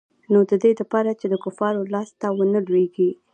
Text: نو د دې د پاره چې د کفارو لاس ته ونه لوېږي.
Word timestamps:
نو 0.31 0.39
د 0.49 0.51
دې 0.63 0.71
د 0.79 0.81
پاره 0.91 1.13
چې 1.19 1.25
د 1.29 1.35
کفارو 1.43 1.89
لاس 1.93 2.09
ته 2.19 2.27
ونه 2.37 2.59
لوېږي. 2.67 3.09